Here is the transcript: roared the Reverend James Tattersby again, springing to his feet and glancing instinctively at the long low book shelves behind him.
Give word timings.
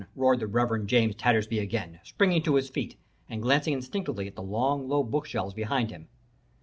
roared 0.15 0.39
the 0.39 0.47
Reverend 0.47 0.87
James 0.89 1.13
Tattersby 1.13 1.59
again, 1.59 1.99
springing 2.01 2.41
to 2.41 2.55
his 2.55 2.71
feet 2.71 2.95
and 3.29 3.39
glancing 3.43 3.73
instinctively 3.75 4.25
at 4.27 4.33
the 4.35 4.41
long 4.41 4.89
low 4.89 5.03
book 5.03 5.27
shelves 5.27 5.53
behind 5.53 5.91
him. 5.91 6.07